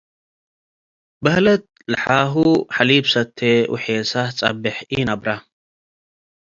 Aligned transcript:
በሀለት 1.23 1.63
ለሓሁ 1.91 2.33
ሐሊበ 2.75 3.05
ሰቴ 3.13 3.39
ወሔሳሰ 3.73 4.31
ጸቤሕ 4.37 4.77
ኢነብረ። 4.95 5.27